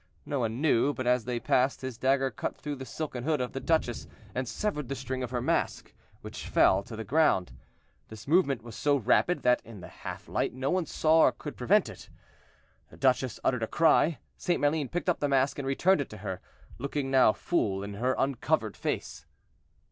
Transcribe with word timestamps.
No 0.25 0.39
one 0.39 0.59
knew, 0.61 0.95
but 0.95 1.05
as 1.05 1.25
they 1.25 1.39
passed, 1.39 1.81
his 1.81 1.95
dagger 1.95 2.31
cut 2.31 2.57
through 2.57 2.77
the 2.77 2.87
silken 2.87 3.23
hood 3.23 3.39
of 3.39 3.53
the 3.53 3.59
duchess 3.59 4.07
and 4.33 4.47
severed 4.47 4.89
the 4.89 4.95
string 4.95 5.21
of 5.21 5.29
her 5.29 5.43
mask, 5.43 5.93
which 6.21 6.47
fell 6.47 6.81
to 6.81 6.95
the 6.95 7.03
ground. 7.03 7.51
This 8.07 8.27
movement 8.27 8.63
was 8.63 8.75
so 8.75 8.95
rapid 8.97 9.43
that 9.43 9.61
in 9.63 9.79
the 9.81 9.89
half 9.89 10.27
light 10.27 10.55
no 10.55 10.71
one 10.71 10.87
saw 10.87 11.19
or 11.19 11.31
could 11.31 11.55
prevent 11.55 11.87
it. 11.87 12.09
The 12.89 12.97
duchess 12.97 13.39
uttered 13.43 13.61
a 13.61 13.67
cry; 13.67 14.17
St. 14.37 14.59
Maline 14.59 14.89
picked 14.89 15.07
up 15.07 15.19
the 15.19 15.29
mask 15.29 15.59
and 15.59 15.67
returned 15.67 16.01
it 16.01 16.09
to 16.09 16.17
her, 16.17 16.41
looking 16.79 17.11
now 17.11 17.31
full 17.31 17.83
in 17.83 17.93
her 17.93 18.15
uncovered 18.17 18.75
face. 18.75 19.27